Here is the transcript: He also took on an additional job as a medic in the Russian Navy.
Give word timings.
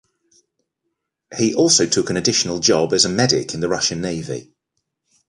He 1.37 1.53
also 1.53 1.85
took 1.85 2.07
on 2.09 2.17
an 2.17 2.17
additional 2.23 2.57
job 2.57 2.91
as 2.91 3.05
a 3.05 3.07
medic 3.07 3.53
in 3.53 3.59
the 3.59 3.69
Russian 3.69 4.01
Navy. 4.01 4.51